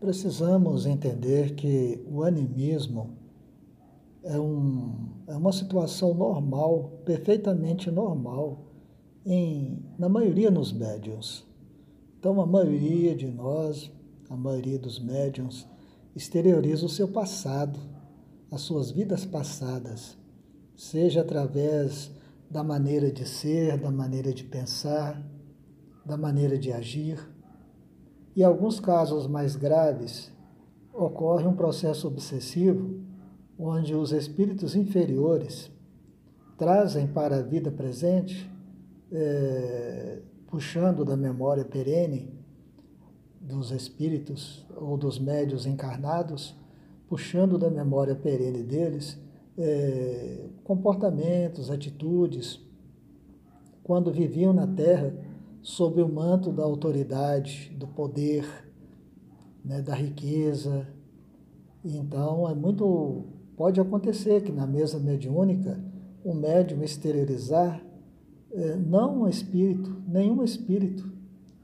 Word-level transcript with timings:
Precisamos 0.00 0.86
entender 0.86 1.54
que 1.54 2.04
o 2.10 2.22
animismo 2.22 3.16
é, 4.22 4.38
um, 4.38 4.94
é 5.26 5.36
uma 5.36 5.52
situação 5.52 6.12
normal, 6.12 7.00
perfeitamente 7.04 7.90
normal, 7.90 8.66
em, 9.24 9.82
na 9.98 10.08
maioria 10.08 10.50
dos 10.50 10.72
médiums. 10.72 11.46
Então, 12.18 12.40
a 12.40 12.46
maioria 12.46 13.14
de 13.14 13.26
nós, 13.26 13.90
a 14.28 14.36
maioria 14.36 14.78
dos 14.78 14.98
médiums, 14.98 15.66
exterioriza 16.14 16.84
o 16.84 16.88
seu 16.88 17.08
passado, 17.08 17.78
as 18.50 18.60
suas 18.60 18.90
vidas 18.90 19.24
passadas, 19.24 20.16
seja 20.74 21.20
através 21.22 22.10
da 22.50 22.62
maneira 22.62 23.10
de 23.10 23.26
ser, 23.26 23.78
da 23.78 23.90
maneira 23.90 24.32
de 24.32 24.44
pensar, 24.44 25.22
da 26.04 26.16
maneira 26.16 26.58
de 26.58 26.72
agir. 26.72 27.18
Em 28.36 28.42
alguns 28.42 28.78
casos 28.78 29.26
mais 29.26 29.56
graves, 29.56 30.30
ocorre 30.92 31.46
um 31.46 31.56
processo 31.56 32.06
obsessivo 32.06 33.00
onde 33.58 33.94
os 33.94 34.12
espíritos 34.12 34.76
inferiores 34.76 35.70
trazem 36.58 37.06
para 37.06 37.36
a 37.38 37.42
vida 37.42 37.70
presente, 37.70 38.50
é, 39.10 40.18
puxando 40.48 41.02
da 41.02 41.16
memória 41.16 41.64
perene 41.64 42.30
dos 43.40 43.70
espíritos 43.70 44.66
ou 44.76 44.98
dos 44.98 45.18
médios 45.18 45.64
encarnados, 45.64 46.54
puxando 47.08 47.56
da 47.56 47.70
memória 47.70 48.14
perene 48.14 48.62
deles 48.62 49.18
é, 49.56 50.44
comportamentos, 50.62 51.70
atitudes, 51.70 52.60
quando 53.82 54.12
viviam 54.12 54.52
na 54.52 54.66
Terra 54.66 55.14
sob 55.66 56.00
o 56.00 56.08
manto 56.08 56.52
da 56.52 56.62
autoridade, 56.62 57.74
do 57.76 57.88
poder, 57.88 58.46
né, 59.64 59.82
da 59.82 59.96
riqueza. 59.96 60.86
Então 61.84 62.48
é 62.48 62.54
muito 62.54 63.24
Pode 63.56 63.80
acontecer 63.80 64.42
que 64.42 64.52
na 64.52 64.66
mesa 64.66 64.98
mediúnica 64.98 65.82
o 66.22 66.34
médium 66.34 66.82
exteriorizar 66.82 67.82
eh, 68.52 68.76
não 68.76 69.22
um 69.22 69.28
espírito, 69.28 69.96
nenhum 70.06 70.44
espírito, 70.44 71.10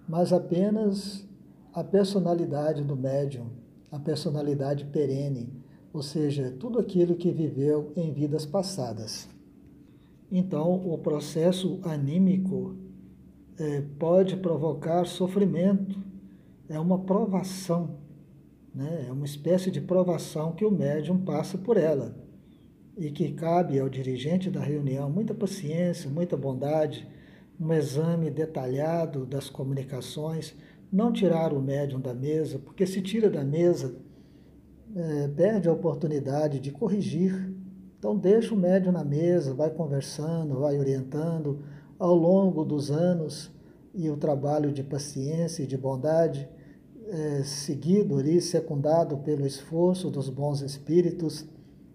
mas 0.08 0.32
apenas 0.32 1.28
a 1.74 1.84
personalidade 1.84 2.82
do 2.82 2.96
médium, 2.96 3.50
a 3.90 3.98
personalidade 3.98 4.86
perene, 4.86 5.52
ou 5.92 6.02
seja, 6.02 6.50
tudo 6.58 6.78
aquilo 6.78 7.14
que 7.14 7.30
viveu 7.30 7.92
em 7.94 8.10
vidas 8.10 8.46
passadas. 8.46 9.28
Então, 10.30 10.74
o 10.90 10.96
processo 10.96 11.78
anímico 11.82 12.74
eh, 13.58 13.82
pode 13.98 14.36
provocar 14.36 15.04
sofrimento, 15.06 15.98
é 16.68 16.78
uma 16.78 16.98
provação 16.98 18.02
né? 18.74 19.06
É 19.08 19.12
uma 19.12 19.24
espécie 19.24 19.70
de 19.70 19.80
provação 19.80 20.52
que 20.52 20.64
o 20.64 20.70
médium 20.70 21.18
passa 21.18 21.58
por 21.58 21.76
ela 21.76 22.16
e 22.96 23.10
que 23.10 23.32
cabe 23.32 23.78
ao 23.78 23.88
dirigente 23.88 24.50
da 24.50 24.60
reunião 24.60 25.10
muita 25.10 25.34
paciência, 25.34 26.10
muita 26.10 26.36
bondade, 26.36 27.08
um 27.60 27.72
exame 27.72 28.30
detalhado 28.30 29.26
das 29.26 29.48
comunicações, 29.48 30.54
não 30.90 31.12
tirar 31.12 31.52
o 31.52 31.60
médium 31.60 32.00
da 32.00 32.12
mesa, 32.12 32.58
porque 32.58 32.86
se 32.86 33.00
tira 33.00 33.30
da 33.30 33.44
mesa, 33.44 33.96
é, 34.94 35.28
perde 35.28 35.68
a 35.68 35.72
oportunidade 35.72 36.58
de 36.58 36.70
corrigir. 36.70 37.54
Então 37.98 38.16
deixa 38.16 38.54
o 38.54 38.58
médium 38.58 38.92
na 38.92 39.04
mesa, 39.04 39.54
vai 39.54 39.70
conversando, 39.70 40.58
vai 40.58 40.78
orientando 40.78 41.62
ao 41.98 42.14
longo 42.14 42.64
dos 42.64 42.90
anos 42.90 43.50
e 43.94 44.08
o 44.08 44.16
trabalho 44.16 44.72
de 44.72 44.82
paciência 44.82 45.62
e 45.62 45.66
de 45.66 45.76
bondade 45.76 46.48
é, 47.08 47.42
seguido 47.42 48.18
ali, 48.18 48.40
secundado 48.40 49.18
pelo 49.18 49.46
esforço 49.46 50.10
dos 50.10 50.28
bons 50.28 50.62
espíritos, 50.62 51.46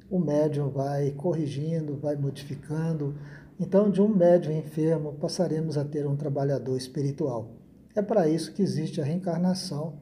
o 0.09 0.19
médium 0.19 0.69
vai 0.69 1.11
corrigindo, 1.11 1.97
vai 1.97 2.15
modificando. 2.15 3.15
Então, 3.59 3.89
de 3.89 4.01
um 4.01 4.07
médium 4.07 4.53
enfermo, 4.53 5.13
passaremos 5.13 5.77
a 5.77 5.83
ter 5.83 6.05
um 6.05 6.15
trabalhador 6.15 6.77
espiritual. 6.77 7.49
É 7.95 8.01
para 8.01 8.29
isso 8.29 8.53
que 8.53 8.61
existe 8.61 9.01
a 9.01 9.03
reencarnação, 9.03 9.95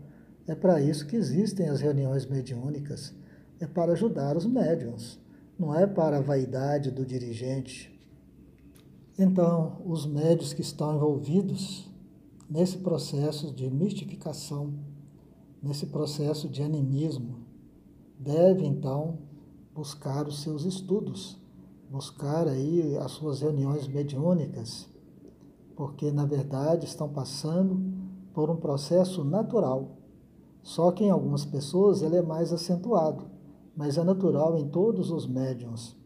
é 0.46 0.54
para 0.54 0.82
isso 0.82 1.08
que 1.08 1.16
existem 1.16 1.70
as 1.70 1.80
reuniões 1.80 2.26
mediúnicas, 2.26 3.14
é 3.60 3.66
para 3.66 3.94
ajudar 3.94 4.36
os 4.36 4.46
médiums, 4.46 5.20
não 5.58 5.74
é 5.74 5.88
para 5.88 6.18
a 6.18 6.22
vaidade 6.22 6.92
do 6.92 7.06
dirigente. 7.06 7.95
Então, 9.18 9.82
os 9.86 10.06
médios 10.06 10.54
que 10.54 10.62
estão 10.62 10.96
envolvidos 10.96 11.90
nesse 12.50 12.78
processo 12.80 13.52
de 13.52 13.70
mistificação 13.70 14.74
nesse 15.66 15.88
processo 15.88 16.48
de 16.48 16.62
animismo, 16.62 17.40
deve 18.20 18.64
então 18.64 19.18
buscar 19.74 20.28
os 20.28 20.44
seus 20.44 20.64
estudos, 20.64 21.42
buscar 21.90 22.48
aí 22.48 22.96
as 22.98 23.14
suas 23.14 23.42
reuniões 23.42 23.88
mediúnicas, 23.88 24.88
porque 25.76 26.12
na 26.12 26.24
verdade 26.24 26.86
estão 26.86 27.10
passando 27.10 27.82
por 28.32 28.52
um 28.52 28.58
processo 28.58 29.24
natural. 29.24 29.98
Só 30.62 30.92
que 30.92 31.04
em 31.04 31.10
algumas 31.10 31.44
pessoas 31.44 32.04
ele 32.04 32.18
é 32.18 32.22
mais 32.22 32.54
acentuado, 32.54 33.26
mas 33.76 33.98
é 33.98 34.04
natural 34.04 34.56
em 34.56 34.68
todos 34.68 35.10
os 35.10 35.26
médiums. 35.26 35.98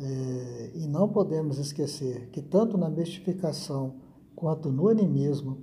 É, 0.00 0.70
e 0.74 0.86
não 0.86 1.08
podemos 1.08 1.58
esquecer 1.58 2.28
que 2.30 2.40
tanto 2.40 2.78
na 2.78 2.88
mistificação 2.88 3.96
quanto 4.36 4.70
no 4.70 4.88
animismo, 4.88 5.58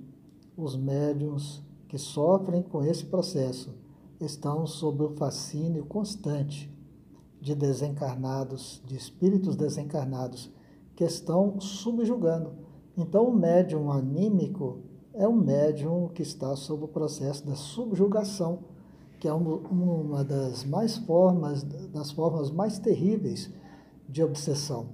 os 0.54 0.76
médiums 0.76 1.62
que 1.88 1.96
sofrem 1.96 2.62
com 2.62 2.82
esse 2.84 3.06
processo 3.06 3.74
estão 4.20 4.66
sob 4.66 5.02
o 5.04 5.16
fascínio 5.16 5.86
constante 5.86 6.70
de 7.40 7.54
desencarnados, 7.54 8.82
de 8.84 8.96
espíritos 8.96 9.56
desencarnados, 9.56 10.50
que 10.94 11.04
estão 11.04 11.60
subjugando. 11.60 12.52
Então, 12.96 13.28
o 13.28 13.34
médium 13.34 13.90
anímico 13.90 14.80
é 15.14 15.26
um 15.26 15.36
médium 15.36 16.08
que 16.08 16.22
está 16.22 16.54
sob 16.56 16.84
o 16.84 16.88
processo 16.88 17.46
da 17.46 17.54
subjugação, 17.54 18.60
que 19.18 19.28
é 19.28 19.32
uma 19.32 20.24
das 20.24 20.64
mais 20.64 20.96
formas, 20.98 21.62
das 21.62 22.10
formas 22.10 22.50
mais 22.50 22.78
terríveis 22.78 23.50
de 24.08 24.22
obsessão. 24.22 24.88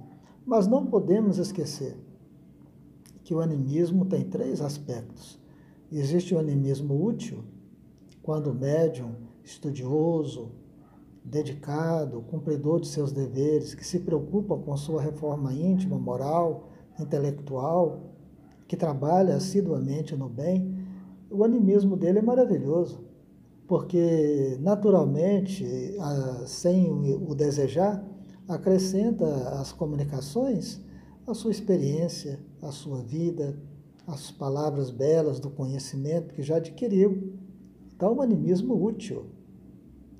Mas 0.45 0.67
não 0.67 0.85
podemos 0.85 1.37
esquecer 1.37 1.97
que 3.23 3.33
o 3.33 3.39
animismo 3.39 4.05
tem 4.05 4.23
três 4.23 4.59
aspectos. 4.61 5.39
Existe 5.91 6.35
o 6.35 6.39
animismo 6.39 7.05
útil, 7.05 7.43
quando 8.21 8.47
o 8.51 8.53
médium, 8.53 9.11
estudioso, 9.43 10.51
dedicado, 11.23 12.21
cumpridor 12.23 12.81
de 12.81 12.87
seus 12.87 13.11
deveres, 13.11 13.73
que 13.73 13.85
se 13.85 13.99
preocupa 13.99 14.57
com 14.57 14.75
sua 14.75 15.01
reforma 15.01 15.53
íntima, 15.53 15.97
moral, 15.97 16.69
intelectual, 16.99 18.11
que 18.67 18.75
trabalha 18.75 19.35
assiduamente 19.35 20.15
no 20.15 20.27
bem, 20.27 20.85
o 21.29 21.43
animismo 21.43 21.95
dele 21.95 22.19
é 22.19 22.21
maravilhoso, 22.21 23.03
porque 23.67 24.57
naturalmente, 24.59 25.65
sem 26.45 26.91
o 26.91 27.33
desejar, 27.33 28.03
acrescenta 28.47 29.25
às 29.59 29.71
comunicações 29.71 30.81
a 31.25 31.33
sua 31.33 31.51
experiência, 31.51 32.39
a 32.61 32.71
sua 32.71 33.01
vida, 33.01 33.57
as 34.05 34.31
palavras 34.31 34.89
belas 34.89 35.39
do 35.39 35.49
conhecimento 35.49 36.33
que 36.33 36.43
já 36.43 36.57
adquiriu. 36.57 37.33
Então, 37.95 38.15
um 38.15 38.21
animismo 38.21 38.75
útil, 38.83 39.27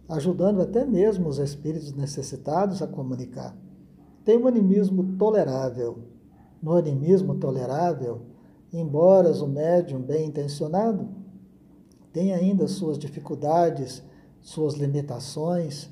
ajudando 0.07 0.61
até 0.61 0.85
mesmo 0.85 1.27
os 1.27 1.39
espíritos 1.39 1.91
necessitados 1.91 2.81
a 2.81 2.87
comunicar. 2.87 3.57
Tem 4.23 4.37
um 4.37 4.47
animismo 4.47 5.17
tolerável. 5.17 5.99
No 6.61 6.77
animismo 6.77 7.35
tolerável, 7.35 8.21
embora 8.71 9.29
o 9.31 9.47
médium 9.47 10.01
bem 10.01 10.27
intencionado 10.27 11.09
tenha 12.13 12.37
ainda 12.37 12.67
suas 12.67 12.97
dificuldades, 12.97 14.01
suas 14.39 14.75
limitações, 14.75 15.89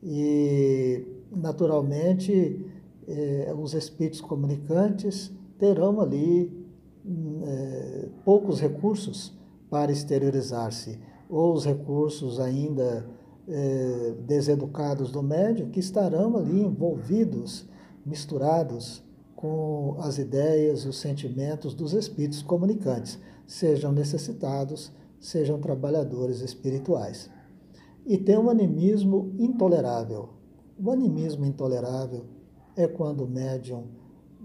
e 0.00 1.13
naturalmente 1.36 2.64
eh, 3.06 3.54
os 3.58 3.74
espíritos 3.74 4.20
comunicantes 4.20 5.32
terão 5.58 6.00
ali 6.00 6.64
é, 7.46 8.08
poucos 8.24 8.60
recursos 8.60 9.32
para 9.70 9.92
exteriorizar-se, 9.92 10.98
ou 11.28 11.52
os 11.52 11.64
recursos 11.64 12.40
ainda 12.40 13.06
é, 13.46 14.14
deseducados 14.20 15.10
do 15.10 15.22
médium 15.22 15.70
que 15.70 15.80
estarão 15.80 16.36
ali 16.36 16.62
envolvidos, 16.62 17.66
misturados 18.04 19.02
com 19.34 19.96
as 19.98 20.18
ideias 20.18 20.86
os 20.86 20.98
sentimentos 20.98 21.74
dos 21.74 21.92
espíritos 21.92 22.42
comunicantes, 22.42 23.18
sejam 23.46 23.92
necessitados, 23.92 24.92
sejam 25.20 25.58
trabalhadores 25.58 26.40
espirituais. 26.40 27.30
E 28.06 28.16
tem 28.16 28.38
um 28.38 28.50
animismo 28.50 29.34
intolerável. 29.38 30.30
O 30.76 30.90
animismo 30.90 31.44
intolerável 31.44 32.24
é 32.76 32.88
quando 32.88 33.24
o 33.24 33.28
médium 33.28 33.84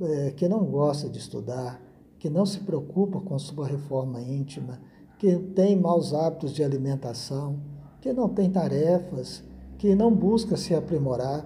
é, 0.01 0.31
que 0.31 0.47
não 0.47 0.63
gosta 0.63 1.09
de 1.09 1.17
estudar, 1.17 1.81
que 2.19 2.29
não 2.29 2.45
se 2.45 2.59
preocupa 2.59 3.19
com 3.19 3.39
sua 3.39 3.65
reforma 3.65 4.21
íntima, 4.21 4.79
que 5.17 5.35
tem 5.37 5.75
maus 5.75 6.13
hábitos 6.13 6.53
de 6.53 6.63
alimentação, 6.63 7.59
que 7.99 8.13
não 8.13 8.29
tem 8.29 8.49
tarefas, 8.49 9.43
que 9.77 9.95
não 9.95 10.13
busca 10.13 10.55
se 10.55 10.75
aprimorar, 10.75 11.45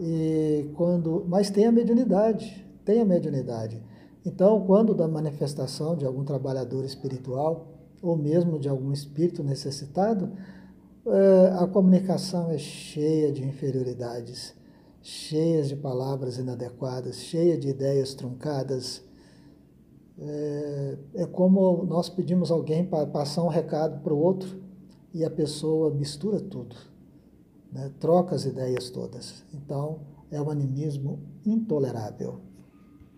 e 0.00 0.70
quando, 0.74 1.24
mas 1.28 1.50
tem 1.50 1.66
a 1.66 1.72
mediunidade, 1.72 2.66
tem 2.84 3.00
a 3.00 3.04
mediunidade. 3.04 3.82
Então, 4.24 4.64
quando 4.66 4.94
da 4.94 5.06
manifestação 5.06 5.94
de 5.94 6.04
algum 6.04 6.24
trabalhador 6.24 6.84
espiritual, 6.84 7.68
ou 8.02 8.16
mesmo 8.16 8.58
de 8.58 8.68
algum 8.68 8.92
espírito 8.92 9.42
necessitado, 9.42 10.32
a 11.60 11.66
comunicação 11.68 12.50
é 12.50 12.58
cheia 12.58 13.30
de 13.30 13.44
inferioridades, 13.44 14.54
cheias 15.00 15.68
de 15.68 15.76
palavras 15.76 16.36
inadequadas, 16.36 17.16
cheia 17.20 17.56
de 17.56 17.68
ideias 17.68 18.14
truncadas. 18.14 19.04
É, 20.18 20.98
é 21.14 21.26
como 21.26 21.84
nós 21.84 22.08
pedimos 22.08 22.50
alguém 22.50 22.84
para 22.84 23.06
passar 23.06 23.42
um 23.42 23.48
recado 23.48 24.02
para 24.02 24.12
o 24.12 24.18
outro 24.18 24.60
e 25.14 25.24
a 25.24 25.30
pessoa 25.30 25.94
mistura 25.94 26.40
tudo, 26.40 26.74
né? 27.70 27.92
troca 28.00 28.34
as 28.34 28.44
ideias 28.44 28.90
todas. 28.90 29.44
Então, 29.54 30.00
é 30.30 30.40
um 30.40 30.50
animismo 30.50 31.20
intolerável. 31.44 32.40